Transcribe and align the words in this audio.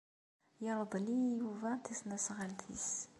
Yerḍel-iyi 0.63 1.29
Yuba 1.39 1.69
tasnasɣalt-nnes. 1.85 2.89